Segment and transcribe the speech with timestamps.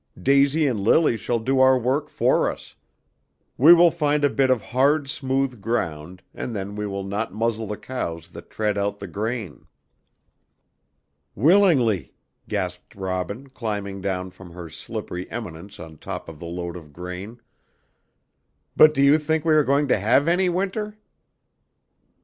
[0.19, 2.75] Daisy and Lily shall do our work for us.
[3.55, 7.67] We will find a bit of hard, smooth ground, and then we will not muzzle
[7.67, 9.67] the cows that tread out the grain."
[11.35, 12.15] "Willingly,"
[12.47, 17.39] gasped Robin, climbing down from her slippery eminence on top of the load of grain;
[18.75, 20.97] "but do you think we are going to have any winter?"